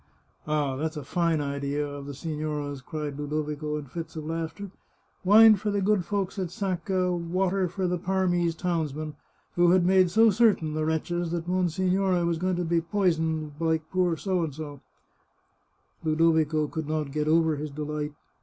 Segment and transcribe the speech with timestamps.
[0.47, 4.71] "Ah, that's a fine idea of the signora's," cried Ludovico in fits of laughter,"
[5.23, 9.15] wine for the good folks at Sacca, water for the Parmese townsmen,
[9.53, 13.87] who had made so certain, the wretches, that monsignore was going to be poisoned like
[13.91, 14.81] poor L—
[16.03, 18.13] —."Ludovico could not get over his delight.